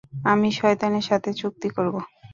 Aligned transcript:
আমি 0.25 0.49
শয়তানের 0.51 1.05
সাথে 1.09 1.29
চুক্তি 1.41 1.67
করব। 1.75 1.95